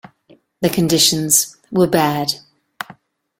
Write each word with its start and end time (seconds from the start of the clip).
The 0.61 0.69
conditions 0.71 1.57
were 1.69 1.85
bad. 1.85 2.33